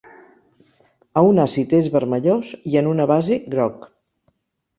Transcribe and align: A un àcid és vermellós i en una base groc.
A 1.21 1.21
un 1.31 1.41
àcid 1.43 1.75
és 1.81 1.89
vermellós 1.97 2.49
i 2.73 2.81
en 2.83 2.91
una 2.95 3.07
base 3.13 3.39
groc. 3.55 3.87